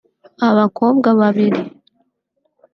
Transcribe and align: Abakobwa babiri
Abakobwa 0.49 1.09
babiri 1.19 1.61